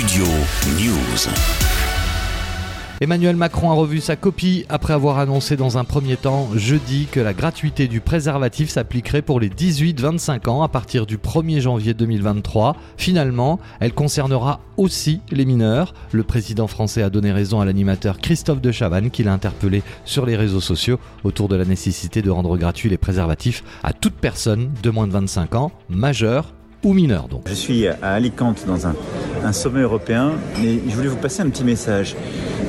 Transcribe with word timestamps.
Studio 0.00 0.24
News. 0.78 1.28
Emmanuel 3.02 3.36
Macron 3.36 3.70
a 3.70 3.74
revu 3.74 4.00
sa 4.00 4.16
copie 4.16 4.64
après 4.70 4.94
avoir 4.94 5.18
annoncé 5.18 5.58
dans 5.58 5.76
un 5.76 5.84
premier 5.84 6.16
temps 6.16 6.48
jeudi 6.54 7.06
que 7.12 7.20
la 7.20 7.34
gratuité 7.34 7.86
du 7.86 8.00
préservatif 8.00 8.70
s'appliquerait 8.70 9.20
pour 9.20 9.40
les 9.40 9.50
18-25 9.50 10.48
ans 10.48 10.62
à 10.62 10.68
partir 10.68 11.04
du 11.04 11.18
1er 11.18 11.60
janvier 11.60 11.92
2023. 11.92 12.76
Finalement, 12.96 13.60
elle 13.78 13.92
concernera 13.92 14.60
aussi 14.78 15.20
les 15.30 15.44
mineurs. 15.44 15.92
Le 16.12 16.22
président 16.22 16.66
français 16.66 17.02
a 17.02 17.10
donné 17.10 17.30
raison 17.30 17.60
à 17.60 17.66
l'animateur 17.66 18.20
Christophe 18.20 18.62
de 18.62 18.72
Chavannes 18.72 19.10
qui 19.10 19.22
l'a 19.22 19.34
interpellé 19.34 19.82
sur 20.06 20.24
les 20.24 20.36
réseaux 20.36 20.62
sociaux 20.62 20.98
autour 21.24 21.48
de 21.48 21.56
la 21.56 21.66
nécessité 21.66 22.22
de 22.22 22.30
rendre 22.30 22.56
gratuits 22.56 22.88
les 22.88 22.96
préservatifs 22.96 23.62
à 23.82 23.92
toute 23.92 24.14
personne 24.14 24.70
de 24.82 24.88
moins 24.88 25.06
de 25.06 25.12
25 25.12 25.56
ans, 25.56 25.72
majeure 25.90 26.54
Je 27.46 27.52
suis 27.52 27.86
à 27.86 27.98
Alicante 28.02 28.64
dans 28.66 28.86
un, 28.86 29.52
sommet 29.52 29.82
européen 29.82 30.32
et 30.64 30.80
je 30.88 30.96
voulais 30.96 31.08
vous 31.08 31.16
passer 31.16 31.42
un 31.42 31.50
petit 31.50 31.62
message. 31.62 32.16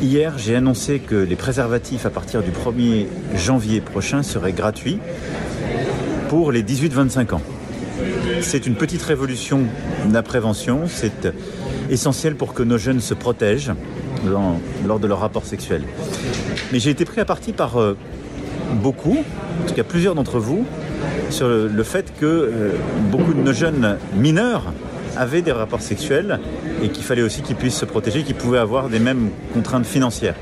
Hier, 0.00 0.38
j'ai 0.38 0.56
annoncé 0.56 0.98
que 0.98 1.14
les 1.14 1.36
préservatifs 1.36 2.06
à 2.06 2.10
partir 2.10 2.42
du 2.42 2.50
1er 2.50 3.06
janvier 3.34 3.82
prochain 3.82 4.22
seraient 4.22 4.54
gratuits 4.54 4.98
pour 6.30 6.52
les 6.52 6.62
18-25 6.62 7.34
ans. 7.34 7.42
C'est 8.40 8.66
une 8.66 8.76
petite 8.76 9.02
révolution 9.02 9.64
de 10.08 10.14
la 10.14 10.22
prévention, 10.22 10.84
c'est 10.86 11.28
essentiel 11.90 12.34
pour 12.34 12.54
que 12.54 12.62
nos 12.62 12.78
jeunes 12.78 13.00
se 13.00 13.12
protègent 13.12 13.72
lors 14.86 15.00
de 15.00 15.06
leur 15.06 15.20
rapport 15.20 15.44
sexuel. 15.44 15.82
Mais 16.72 16.80
j'ai 16.80 16.90
été 16.90 17.04
pris 17.04 17.20
à 17.20 17.26
partie 17.26 17.52
par 17.52 17.78
euh, 17.78 17.94
beaucoup, 18.82 19.18
en 19.18 19.68
tout 19.68 19.74
cas 19.74 19.84
plusieurs 19.84 20.14
d'entre 20.14 20.38
vous, 20.38 20.64
sur 21.30 21.48
le, 21.48 21.82
fait 21.82 22.12
que 22.18 22.26
euh, 22.26 22.70
beaucoup 23.10 23.34
de 23.34 23.40
nos 23.40 23.52
jeunes 23.52 23.98
mineurs 24.16 24.72
avaient 25.16 25.42
des 25.42 25.52
rapports 25.52 25.82
sexuels 25.82 26.40
et 26.82 26.88
qu'il 26.88 27.04
fallait 27.04 27.22
aussi 27.22 27.42
qu'ils 27.42 27.56
puissent 27.56 27.78
se 27.78 27.84
protéger, 27.84 28.22
qu'ils 28.22 28.34
pouvaient 28.34 28.58
avoir 28.58 28.88
des 28.88 28.98
mêmes 28.98 29.30
contraintes 29.52 29.86
financières. 29.86 30.36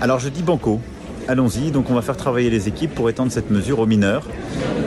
Alors 0.00 0.18
je 0.18 0.28
dis 0.28 0.42
banco, 0.42 0.80
allons-y, 1.28 1.70
donc 1.70 1.90
on 1.90 1.94
va 1.94 2.02
faire 2.02 2.16
travailler 2.16 2.50
les 2.50 2.68
équipes 2.68 2.94
pour 2.94 3.08
étendre 3.10 3.32
cette 3.32 3.50
mesure 3.50 3.78
aux 3.78 3.86
mineurs. 3.86 4.26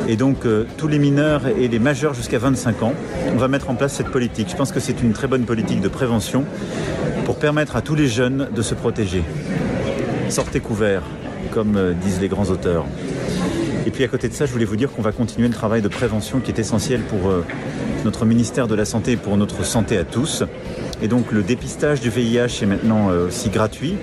Et 0.08 0.18
donc 0.18 0.46
euh, 0.46 0.66
tous 0.78 0.88
les 0.88 1.00
mineurs 1.00 1.48
et 1.48 1.68
les 1.68 1.80
majeurs 1.80 2.14
jusqu'à 2.14 2.40
25 2.40 2.84
ans, 2.84 2.94
on 3.34 3.38
va 3.38 3.48
mettre 3.48 3.70
en 3.70 3.76
place 3.76 3.94
cette 3.94 4.10
politique. 4.10 4.50
Je 4.50 4.56
pense 4.56 4.72
que 4.72 4.80
c'est 4.80 5.02
une 5.02 5.14
très 5.14 5.28
bonne 5.28 5.44
politique 5.44 5.82
de 5.82 5.88
prévention 5.88 6.46
pour 7.26 7.38
permettre 7.38 7.76
à 7.76 7.82
tous 7.82 7.96
les 7.96 8.08
jeunes 8.08 8.50
de 8.56 8.62
se 8.62 8.76
protéger. 8.76 9.24
Sortez 10.30 10.60
couverts, 10.60 11.04
comme 11.52 11.76
euh, 11.78 11.94
disent 11.94 12.20
les 12.22 12.28
grands 12.28 12.46
auteurs. 12.46 12.86
Et 13.86 13.92
puis 13.92 14.04
à 14.04 14.08
côté 14.08 14.28
de 14.30 14.34
ça, 14.34 14.46
je 14.46 14.52
voulais 14.52 14.66
vous 14.66 14.76
dire 14.76 14.92
qu'on 14.92 15.04
va 15.04 15.12
continuer 15.12 15.48
le 15.48 15.54
travail 15.54 15.82
de 15.82 15.88
prévention 15.88 16.40
qui 16.40 16.52
est 16.52 16.60
essentiel 16.60 17.02
pour 17.02 17.30
euh, 17.30 17.46
notre 18.04 18.26
ministère 18.26 18.68
de 18.68 18.74
la 18.74 18.86
Santé 18.86 19.12
et 19.12 19.18
pour 19.18 19.38
notre 19.38 19.64
santé 19.64 19.98
à 19.98 20.04
tous. 20.04 20.44
Et 21.04 21.08
donc 21.08 21.32
le 21.32 21.44
dépistage 21.44 22.02
du 22.02 22.10
VIH 22.10 22.64
est 22.64 22.66
maintenant 22.66 23.12
euh, 23.12 23.28
aussi 23.28 23.50
gratuit. 23.50 23.96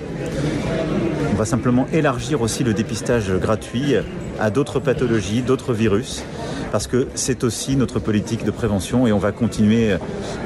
On 1.33 1.35
va 1.35 1.45
simplement 1.45 1.87
élargir 1.91 2.43
aussi 2.43 2.63
le 2.63 2.75
dépistage 2.75 3.31
gratuit 3.31 3.95
à 4.39 4.51
d'autres 4.51 4.79
pathologies, 4.79 5.41
d'autres 5.41 5.73
virus, 5.73 6.23
parce 6.71 6.85
que 6.85 7.07
c'est 7.15 7.43
aussi 7.43 7.75
notre 7.75 7.97
politique 7.97 8.45
de 8.45 8.51
prévention 8.51 9.07
et 9.07 9.11
on 9.11 9.17
va 9.17 9.31
continuer 9.31 9.95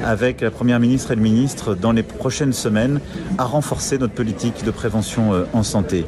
avec 0.05 0.39
la 0.39 0.49
Première 0.49 0.79
ministre 0.79 1.11
et 1.11 1.15
le 1.15 1.21
ministre 1.21 1.75
dans 1.75 1.91
les 1.91 2.03
prochaines 2.03 2.53
semaines 2.53 3.01
à 3.37 3.43
renforcer 3.43 3.97
notre 3.97 4.13
politique 4.13 4.63
de 4.63 4.71
prévention 4.71 5.33
euh, 5.33 5.43
en 5.51 5.61
santé. 5.61 6.05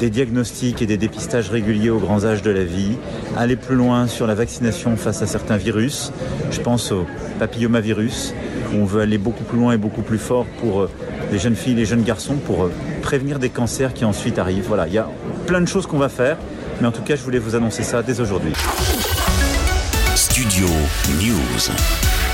Des 0.00 0.10
diagnostics 0.10 0.82
et 0.82 0.86
des 0.86 0.96
dépistages 0.96 1.50
réguliers 1.50 1.90
aux 1.90 2.00
grands 2.00 2.24
âges 2.24 2.42
de 2.42 2.50
la 2.50 2.64
vie, 2.64 2.96
aller 3.36 3.54
plus 3.54 3.76
loin 3.76 4.08
sur 4.08 4.26
la 4.26 4.34
vaccination 4.34 4.96
face 4.96 5.22
à 5.22 5.28
certains 5.28 5.58
virus, 5.58 6.12
je 6.50 6.60
pense 6.60 6.90
au 6.90 7.06
papillomavirus, 7.38 8.34
où 8.72 8.78
on 8.78 8.84
veut 8.84 9.00
aller 9.00 9.18
beaucoup 9.18 9.44
plus 9.44 9.58
loin 9.58 9.74
et 9.74 9.78
beaucoup 9.78 10.02
plus 10.02 10.18
fort 10.18 10.44
pour 10.60 10.80
euh, 10.80 10.90
les 11.30 11.38
jeunes 11.38 11.56
filles 11.56 11.74
les 11.74 11.84
jeunes 11.84 12.02
garçons 12.02 12.36
pour 12.36 12.64
euh, 12.64 12.72
prévenir 13.02 13.38
des 13.38 13.50
cancers 13.50 13.94
qui 13.94 14.04
ensuite 14.04 14.38
arrivent. 14.38 14.66
Voilà, 14.66 14.86
il 14.86 14.94
y 14.94 14.98
a 14.98 15.08
plein 15.46 15.60
de 15.60 15.68
choses 15.68 15.86
qu'on 15.86 15.98
va 15.98 16.08
faire, 16.08 16.36
mais 16.80 16.86
en 16.86 16.92
tout 16.92 17.02
cas, 17.02 17.16
je 17.16 17.22
voulais 17.22 17.38
vous 17.38 17.54
annoncer 17.54 17.82
ça 17.82 18.02
dès 18.02 18.20
aujourd'hui. 18.20 18.52
Studio 20.14 20.66
News. 21.20 22.27